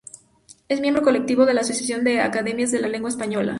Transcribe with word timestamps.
Es 0.67 0.81
miembro 0.81 1.03
colectivo 1.03 1.45
de 1.45 1.53
la 1.53 1.61
Asociación 1.61 2.03
de 2.03 2.21
Academias 2.21 2.71
de 2.71 2.79
la 2.79 2.87
Lengua 2.87 3.09
Española. 3.11 3.49